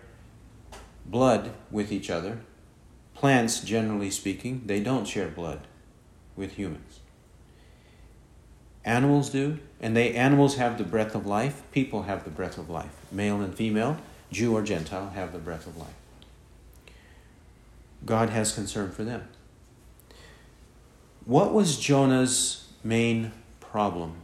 [1.06, 2.40] blood with each other.
[3.14, 5.60] Plants, generally speaking, they don't share blood
[6.36, 7.00] with humans.
[8.84, 11.62] Animals do, and they animals have the breath of life.
[11.72, 12.94] People have the breath of life.
[13.12, 13.98] Male and female,
[14.30, 15.94] Jew or Gentile, have the breath of life.
[18.04, 19.28] God has concern for them.
[21.24, 24.14] What was Jonah's main problem?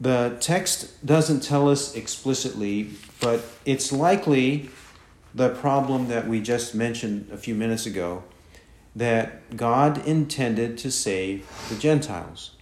[0.00, 2.90] The text doesn't tell us explicitly,
[3.20, 4.70] but it's likely
[5.34, 8.24] the problem that we just mentioned a few minutes ago
[8.96, 12.52] that God intended to save the Gentiles.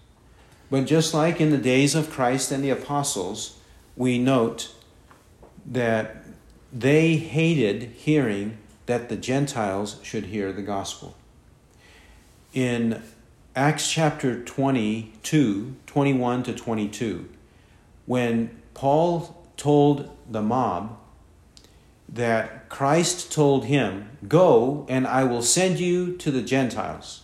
[0.70, 3.58] But just like in the days of Christ and the apostles,
[3.94, 4.74] we note
[5.66, 6.24] that
[6.72, 8.56] they hated hearing
[8.92, 11.16] that the Gentiles should hear the gospel.
[12.52, 13.02] In
[13.56, 17.26] Acts chapter 22, 21 to 22,
[18.04, 20.98] when Paul told the mob
[22.06, 27.22] that Christ told him, Go and I will send you to the Gentiles.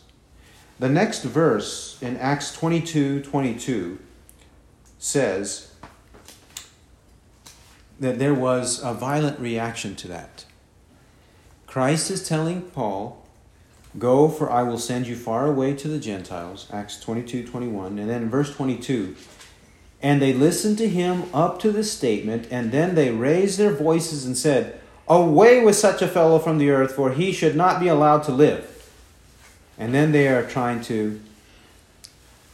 [0.79, 3.99] The next verse in Acts 22 22
[4.99, 5.75] says
[8.01, 10.47] that there was a violent reaction to that.
[11.69, 13.25] Christ is telling Paul,
[13.99, 16.67] Go, for I will send you far away to the Gentiles.
[16.73, 17.99] Acts 22 21.
[17.99, 19.15] And then in verse 22,
[20.01, 24.25] and they listened to him up to this statement, and then they raised their voices
[24.25, 27.89] and said, Away with such a fellow from the earth, for he should not be
[27.89, 28.75] allowed to live.
[29.79, 31.21] And then they are trying to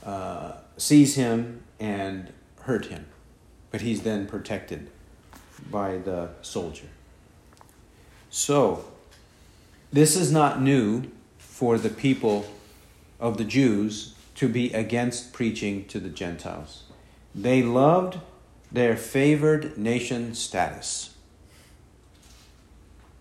[0.04, 3.06] uh, seize him and hurt him.
[3.70, 4.90] But he's then protected
[5.70, 6.86] by the soldier.
[8.30, 8.84] So,
[9.94, 11.04] This is not new
[11.38, 12.46] for the people
[13.20, 16.82] of the Jews to be against preaching to the Gentiles.
[17.32, 18.18] They loved
[18.72, 21.14] their favored nation status.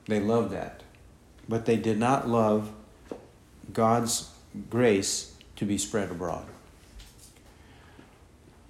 [0.07, 0.81] They loved that.
[1.47, 2.71] But they did not love
[3.71, 4.31] God's
[4.71, 6.47] grace to be spread abroad.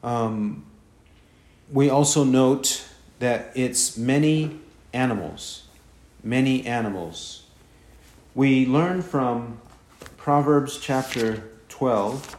[0.03, 0.65] Um,
[1.71, 2.85] we also note
[3.19, 4.59] that it's many
[4.91, 5.63] animals.
[6.21, 7.42] Many animals.
[8.35, 9.59] We learn from
[10.17, 12.35] Proverbs chapter 12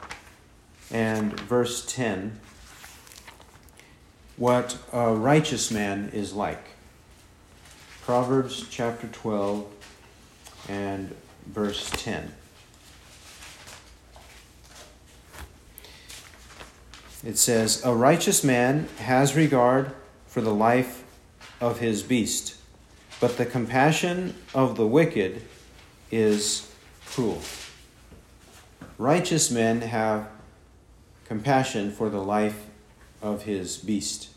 [0.90, 2.40] and verse 10
[4.36, 6.70] what a righteous man is like.
[8.02, 9.66] Proverbs chapter 12
[10.68, 11.14] and
[11.46, 12.32] verse 10.
[17.24, 19.92] It says, A righteous man has regard
[20.26, 21.04] for the life
[21.60, 22.56] of his beast,
[23.20, 25.40] but the compassion of the wicked
[26.14, 26.70] is
[27.06, 27.40] cruel.
[28.98, 30.28] Righteous men have
[31.24, 32.66] compassion for the life
[33.20, 34.28] of his beast,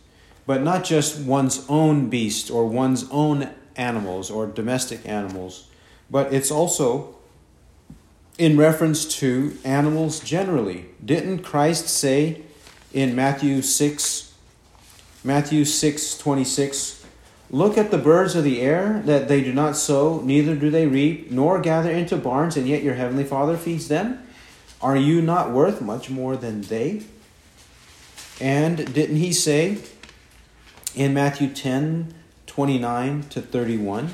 [0.47, 5.67] but not just one's own beast or one's own animals or domestic animals,
[6.09, 7.15] but it's also
[8.39, 10.85] in reference to animals generally.
[11.03, 12.41] Didn't Christ say
[12.93, 14.33] in Matthew 6,
[15.23, 16.96] Matthew 6 26,
[17.49, 20.85] Look at the birds of the air, that they do not sow, neither do they
[20.85, 24.21] reap, nor gather into barns, and yet your heavenly Father feeds them.
[24.81, 27.03] Are you not worth much more than they?
[28.41, 29.77] And didn't he say
[30.95, 32.13] in Matthew 10
[32.45, 34.13] 29 to 31,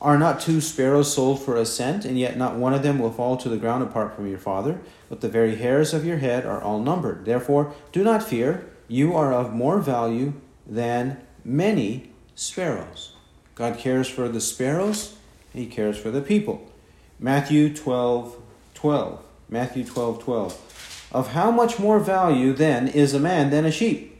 [0.00, 3.12] Are not two sparrows sold for a cent, and yet not one of them will
[3.12, 4.78] fall to the ground apart from your Father?
[5.08, 7.24] but the very hairs of your head are all numbered.
[7.24, 10.32] Therefore, do not fear, you are of more value
[10.66, 13.14] than many sparrows.
[13.56, 15.16] God cares for the sparrows,
[15.52, 16.70] He cares for the people.
[17.18, 18.36] Matthew 12
[18.74, 19.24] 12.
[19.48, 21.08] Matthew 12 12.
[21.12, 24.16] Of how much more value then is a man than a sheep?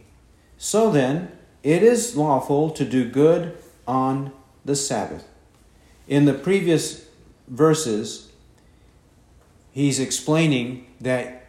[0.56, 1.30] So then,
[1.62, 3.56] it is lawful to do good
[3.86, 4.32] on
[4.64, 5.28] the Sabbath.
[6.08, 7.06] In the previous
[7.48, 8.30] verses,
[9.72, 11.48] he's explaining that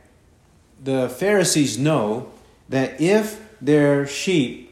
[0.84, 2.32] the Pharisees know
[2.68, 4.67] that if their sheep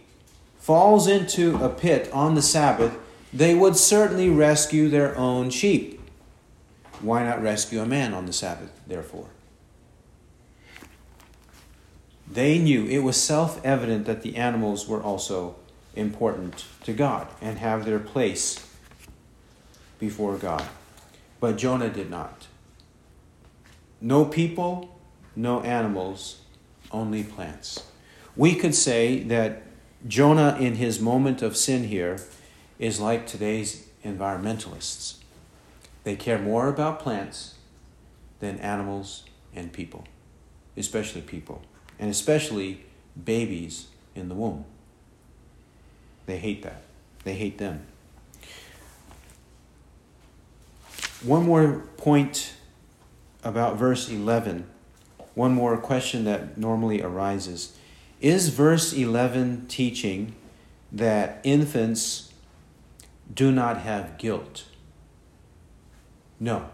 [0.66, 2.98] falls into a pit on the Sabbath,
[3.32, 6.02] they would certainly rescue their own sheep.
[7.02, 9.28] Why not rescue a man on the Sabbath, therefore?
[12.28, 15.56] They knew it was self evident that the animals were also
[15.96, 18.68] important to God and have their place
[20.00, 20.66] before God.
[21.40, 22.48] But Jonah did not.
[24.02, 25.00] No people,
[25.36, 26.42] no animals,
[26.90, 27.84] only plants.
[28.36, 29.62] We could say that
[30.08, 32.20] Jonah, in his moment of sin here,
[32.78, 35.16] is like today's environmentalists.
[36.04, 37.56] They care more about plants
[38.40, 39.24] than animals
[39.56, 40.06] and people,
[40.78, 41.64] especially people,
[41.98, 42.86] and especially
[43.24, 44.66] babies in the womb.
[46.28, 46.84] They hate that.
[47.24, 47.86] They hate them.
[51.24, 52.54] One more point
[53.44, 54.68] about verse 11,
[55.34, 57.76] one more question that normally arises.
[58.26, 60.34] Is verse 11 teaching
[60.92, 62.34] that infants
[63.32, 64.64] do not have guilt?
[66.40, 66.70] No.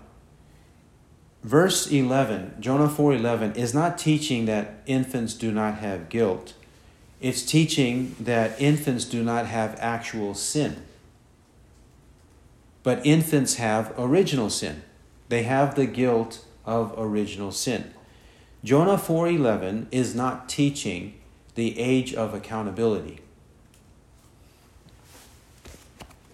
[1.43, 6.53] Verse 11, Jonah 4:11 is not teaching that infants do not have guilt.
[7.19, 10.77] It's teaching that infants do not have actual sin.
[12.81, 14.83] But infants have original sin.
[15.27, 17.93] They have the guilt of original sin.
[18.63, 21.15] Jonah 4:11 is not teaching
[21.55, 23.19] the age of accountability.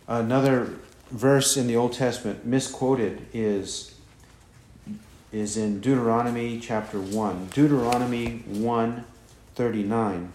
[0.07, 0.75] Another
[1.11, 3.93] verse in the Old Testament misquoted is
[5.31, 7.49] is in Deuteronomy chapter 1.
[7.53, 10.31] Deuteronomy 1:39.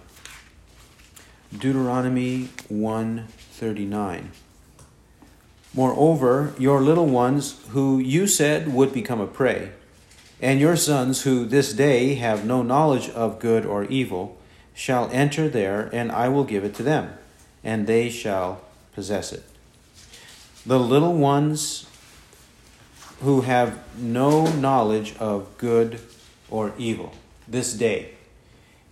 [1.59, 4.31] Deuteronomy 1:39.
[5.75, 9.71] Moreover, your little ones who you said would become a prey
[10.43, 14.37] and your sons, who this day have no knowledge of good or evil,
[14.75, 17.15] shall enter there, and I will give it to them,
[17.63, 18.63] and they shall
[18.95, 19.45] possess it.
[20.65, 21.87] The little ones
[23.21, 26.01] who have no knowledge of good
[26.51, 27.13] or evil,
[27.47, 28.11] this day.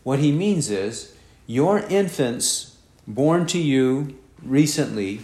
[0.03, 1.15] What he means is,
[1.47, 2.77] your infants
[3.07, 5.23] born to you recently,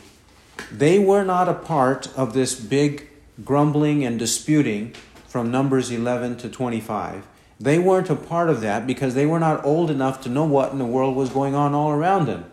[0.72, 3.08] they were not a part of this big
[3.44, 4.92] grumbling and disputing
[5.28, 7.26] from Numbers 11 to 25.
[7.58, 10.72] They weren't a part of that because they were not old enough to know what
[10.72, 12.50] in the world was going on all around them.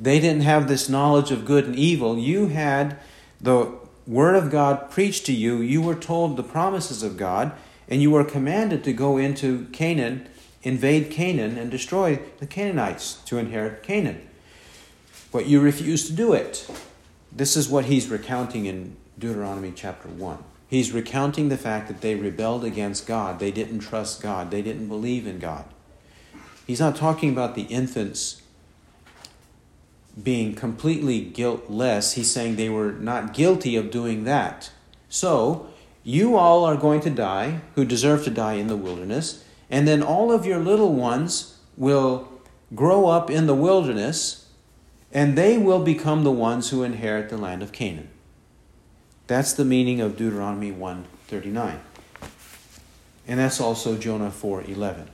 [0.00, 2.18] They didn't have this knowledge of good and evil.
[2.18, 2.98] You had
[3.40, 3.72] the
[4.06, 7.52] word of God preached to you, you were told the promises of God,
[7.88, 10.28] and you were commanded to go into Canaan,
[10.62, 14.26] invade Canaan, and destroy the Canaanites to inherit Canaan.
[15.32, 16.68] But you refused to do it.
[17.32, 20.38] This is what he's recounting in Deuteronomy chapter 1.
[20.68, 23.38] He's recounting the fact that they rebelled against God.
[23.38, 24.50] They didn't trust God.
[24.50, 25.64] They didn't believe in God.
[26.66, 28.42] He's not talking about the infants
[30.20, 32.14] being completely guiltless.
[32.14, 34.70] He's saying they were not guilty of doing that.
[35.08, 35.68] So,
[36.02, 40.02] you all are going to die who deserve to die in the wilderness, and then
[40.02, 42.28] all of your little ones will
[42.74, 44.46] grow up in the wilderness,
[45.12, 48.08] and they will become the ones who inherit the land of Canaan.
[49.26, 51.80] That's the meaning of Deuteronomy 139.
[53.26, 55.08] And that's also Jonah 4:11.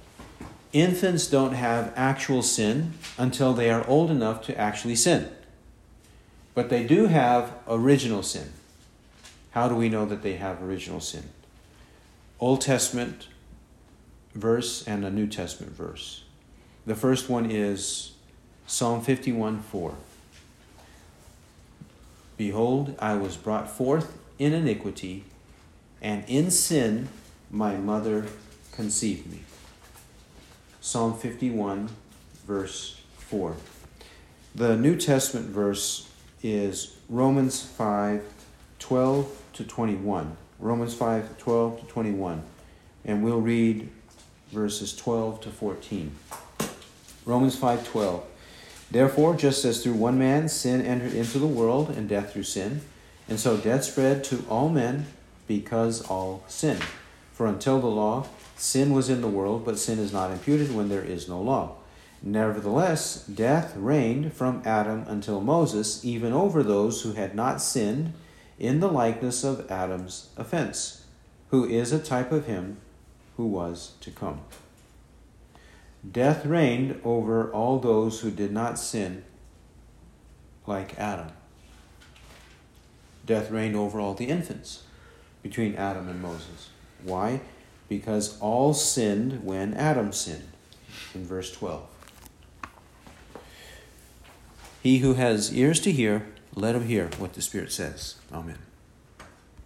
[0.72, 5.28] Infants don't have actual sin until they are old enough to actually sin.
[6.54, 8.52] But they do have original sin.
[9.52, 11.24] How do we know that they have original sin?
[12.40, 13.28] Old Testament
[14.34, 16.24] verse and a New Testament verse.
[16.86, 18.12] The first one is
[18.66, 19.94] Psalm 51 4.
[22.42, 25.22] Behold, I was brought forth in iniquity,
[26.00, 27.08] and in sin
[27.52, 28.26] my mother
[28.72, 29.42] conceived me.
[30.80, 31.88] Psalm 51,
[32.44, 33.54] verse 4.
[34.56, 36.08] The New Testament verse
[36.42, 38.24] is Romans 5
[38.80, 40.36] 12 to 21.
[40.58, 42.42] Romans 5 12 to 21.
[43.04, 43.88] And we'll read
[44.50, 46.10] verses 12 to 14.
[47.24, 48.26] Romans 5 12.
[48.92, 52.82] Therefore, just as through one man sin entered into the world, and death through sin,
[53.26, 55.06] and so death spread to all men
[55.46, 56.84] because all sinned.
[57.32, 58.26] For until the law,
[58.58, 61.76] sin was in the world, but sin is not imputed when there is no law.
[62.22, 68.12] Nevertheless, death reigned from Adam until Moses, even over those who had not sinned,
[68.58, 71.06] in the likeness of Adam's offense,
[71.48, 72.76] who is a type of him
[73.38, 74.42] who was to come.
[76.10, 79.24] Death reigned over all those who did not sin
[80.66, 81.28] like Adam.
[83.24, 84.82] Death reigned over all the infants
[85.42, 86.70] between Adam and Moses.
[87.04, 87.40] Why?
[87.88, 90.48] Because all sinned when Adam sinned,
[91.14, 91.86] in verse 12.
[94.82, 98.16] He who has ears to hear, let him hear what the Spirit says.
[98.32, 98.58] Amen.